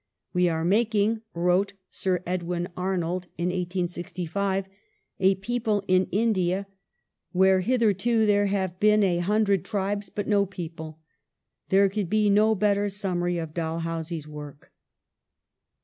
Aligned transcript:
"We 0.33 0.49
are 0.49 0.65
making," 0.65 1.21
wrote 1.35 1.73
Sir 1.91 2.23
Edwin 2.25 2.69
Arnold 2.75 3.27
in 3.37 3.49
1865, 3.49 4.65
"a 5.19 5.35
people 5.35 5.83
in 5.87 6.07
India, 6.11 6.65
where 7.33 7.59
hitherto 7.59 8.25
there 8.25 8.47
have 8.47 8.79
been 8.79 9.03
a 9.03 9.19
hundred 9.19 9.63
tribes 9.63 10.09
but 10.09 10.27
no 10.27 10.47
people." 10.47 10.97
^ 11.01 11.01
There 11.69 11.87
could 11.87 12.09
be 12.09 12.31
no 12.31 12.55
better 12.55 12.89
summary 12.89 13.37
of 13.37 13.53
Dalhousie's 13.53 14.27
work. 14.27 14.71